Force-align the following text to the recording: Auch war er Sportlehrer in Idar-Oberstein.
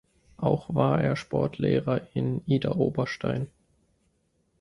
Auch 0.37 0.73
war 0.73 0.99
er 1.03 1.15
Sportlehrer 1.15 2.07
in 2.15 2.41
Idar-Oberstein. 2.47 3.51